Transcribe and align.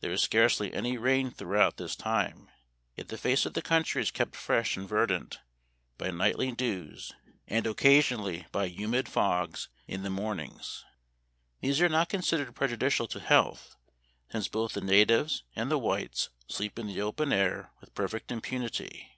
There 0.00 0.10
is 0.10 0.22
scarcely 0.22 0.74
any 0.74 0.96
rain 0.98 1.30
throughout 1.30 1.76
this 1.76 1.94
time, 1.94 2.50
yet 2.96 3.06
the 3.06 3.16
face 3.16 3.46
of 3.46 3.54
the 3.54 3.62
country 3.62 4.02
is 4.02 4.10
kept 4.10 4.34
fresh 4.34 4.76
and 4.76 4.88
verdant 4.88 5.38
by 5.98 6.10
nightly 6.10 6.50
dews, 6.50 7.12
and 7.46 7.64
occasionally 7.64 8.46
by 8.50 8.66
humid 8.66 9.08
fogs 9.08 9.68
in 9.86 10.02
the 10.02 10.10
mornings. 10.10 10.84
These 11.60 11.80
are 11.80 11.88
not 11.88 12.08
considered 12.08 12.56
prejudi 12.56 12.86
cial 12.88 13.08
to 13.08 13.20
health, 13.20 13.76
since 14.32 14.48
both 14.48 14.72
the 14.72 14.80
natives 14.80 15.44
and 15.54 15.70
the 15.70 15.78
whites 15.78 16.30
sleep 16.48 16.76
in 16.76 16.88
the 16.88 17.00
open 17.00 17.32
air 17.32 17.70
with 17.80 17.94
perfect 17.94 18.32
im 18.32 18.40
punity. 18.40 19.10